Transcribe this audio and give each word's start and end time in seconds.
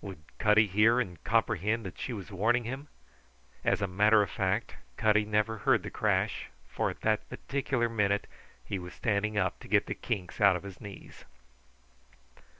Would 0.00 0.22
Cutty 0.38 0.66
hear 0.66 0.98
and 0.98 1.22
comprehend 1.24 1.84
that 1.84 1.98
she 1.98 2.14
was 2.14 2.30
warning 2.30 2.64
him? 2.64 2.88
As 3.66 3.82
a 3.82 3.86
matter 3.86 4.22
of 4.22 4.30
fact, 4.30 4.76
Cutty 4.96 5.26
never 5.26 5.58
heard 5.58 5.82
the 5.82 5.90
crash, 5.90 6.48
for 6.66 6.88
at 6.88 7.02
that 7.02 7.28
particular 7.28 7.90
minute 7.90 8.26
he 8.64 8.78
was 8.78 8.94
standing 8.94 9.36
up 9.36 9.60
to 9.60 9.68
get 9.68 9.84
the 9.84 9.94
kinks 9.94 10.40
out 10.40 10.56
of 10.56 10.62
his 10.62 10.80
knees. 10.80 11.26